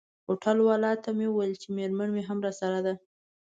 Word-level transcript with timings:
هوټل 0.27 0.57
والاو 0.67 1.01
ته 1.03 1.09
مې 1.17 1.27
وویل 1.29 1.53
چي 1.61 1.67
میرمن 1.77 2.09
مي 2.15 2.23
هم 2.29 2.37
راسره 2.45 2.79
ده. 2.85 2.93